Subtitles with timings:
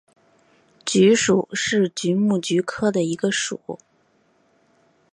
[0.83, 3.77] 菊属是菊目菊科的一个属。